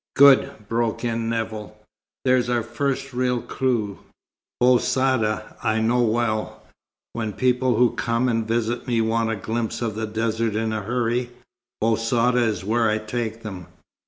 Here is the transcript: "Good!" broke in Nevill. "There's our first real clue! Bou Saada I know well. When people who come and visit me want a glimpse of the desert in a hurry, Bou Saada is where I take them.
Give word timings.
"Good!" 0.15 0.51
broke 0.67 1.05
in 1.05 1.29
Nevill. 1.29 1.77
"There's 2.25 2.49
our 2.49 2.63
first 2.63 3.13
real 3.13 3.39
clue! 3.39 3.99
Bou 4.59 4.79
Saada 4.79 5.55
I 5.61 5.79
know 5.79 6.01
well. 6.01 6.63
When 7.13 7.33
people 7.33 7.75
who 7.75 7.91
come 7.91 8.27
and 8.27 8.47
visit 8.47 8.87
me 8.87 8.99
want 9.01 9.29
a 9.29 9.35
glimpse 9.35 9.79
of 9.79 9.93
the 9.93 10.07
desert 10.07 10.55
in 10.55 10.73
a 10.73 10.81
hurry, 10.81 11.29
Bou 11.79 11.97
Saada 11.97 12.41
is 12.43 12.65
where 12.65 12.89
I 12.89 12.97
take 12.97 13.43
them. 13.43 13.67